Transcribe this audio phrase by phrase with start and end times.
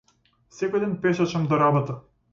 [0.59, 2.01] Секој ден пешачам до работа.